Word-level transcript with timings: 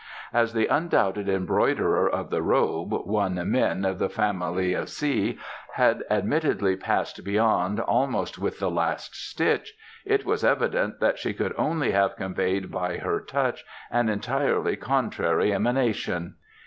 As 0.33 0.53
the 0.53 0.65
undoubted 0.65 1.29
embroiderer 1.29 2.09
of 2.09 2.31
the 2.31 2.41
robe 2.41 2.91
one 3.05 3.35
Min 3.51 3.85
of 3.85 3.99
the 3.99 4.09
family 4.09 4.73
of 4.73 4.89
Hsi 4.89 5.37
had 5.75 6.01
admittedly 6.09 6.75
Passed 6.75 7.23
Beyond 7.23 7.79
almost 7.79 8.39
with 8.39 8.57
the 8.57 8.71
last 8.71 9.15
stitch, 9.15 9.75
it 10.03 10.25
was 10.25 10.43
evident 10.43 10.99
that 11.01 11.19
she 11.19 11.35
could 11.35 11.53
only 11.55 11.91
have 11.91 12.15
conveyed 12.15 12.71
by 12.71 12.97
her 12.97 13.19
touch 13.21 13.63
an 13.91 14.09
entirely 14.09 14.75
contrary 14.75 15.53
emanation. 15.53 16.33